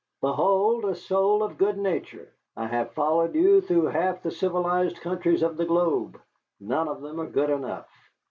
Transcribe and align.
"Behold 0.19 0.83
a 0.85 0.95
soul 0.95 1.43
of 1.43 1.59
good 1.59 1.77
nature! 1.77 2.33
I 2.57 2.65
have 2.65 2.89
followed 2.93 3.35
you 3.35 3.61
through 3.61 3.85
half 3.85 4.23
the 4.23 4.31
civilized 4.31 4.99
countries 4.99 5.43
of 5.43 5.57
the 5.57 5.65
globe 5.65 6.19
none 6.59 6.87
of 6.87 7.01
them 7.03 7.21
are 7.21 7.27
good 7.27 7.51
enough. 7.51 7.85